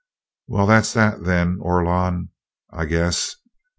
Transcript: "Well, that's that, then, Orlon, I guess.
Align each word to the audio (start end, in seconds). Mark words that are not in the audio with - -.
"Well, 0.47 0.65
that's 0.65 0.93
that, 0.93 1.25
then, 1.25 1.59
Orlon, 1.61 2.29
I 2.71 2.85
guess. 2.85 3.35